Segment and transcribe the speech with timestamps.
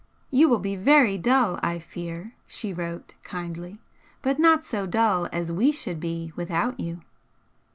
[0.31, 3.77] "You will be very dull, I fear," she wrote, kindly
[4.23, 7.01] "But not so dull as we should be without you."